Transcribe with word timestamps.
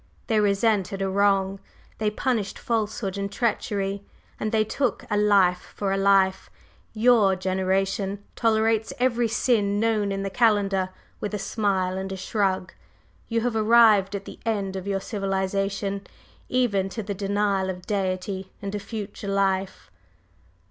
They 0.25 0.39
resented 0.39 0.99
a 1.03 1.07
wrong, 1.11 1.59
they 1.99 2.09
punished 2.09 2.57
falsehood 2.57 3.19
and 3.19 3.31
treachery, 3.31 4.03
and 4.39 4.51
they 4.51 4.63
took 4.63 5.05
a 5.11 5.15
life 5.15 5.75
for 5.77 5.91
a 5.91 5.97
life. 5.97 6.49
Your 6.91 7.35
generation 7.35 8.23
tolerates 8.35 8.91
every 8.97 9.27
sin 9.27 9.79
known 9.79 10.11
in 10.11 10.23
the 10.23 10.31
calendar 10.31 10.89
with 11.19 11.35
a 11.35 11.37
smile 11.37 11.99
and 11.99 12.11
a 12.11 12.17
shrug, 12.17 12.73
you 13.27 13.41
have 13.41 13.55
arrived 13.55 14.15
at 14.15 14.25
the 14.25 14.39
end 14.43 14.75
of 14.75 14.87
your 14.87 15.01
civilization, 15.01 16.07
even 16.49 16.89
to 16.89 17.03
the 17.03 17.13
denial 17.13 17.69
of 17.69 17.85
Deity 17.85 18.51
and 18.59 18.73
a 18.73 18.79
future 18.79 19.27
life." 19.27 19.91